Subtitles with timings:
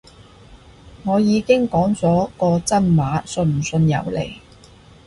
[1.03, 4.39] 我已經講咗個真話，信唔信由你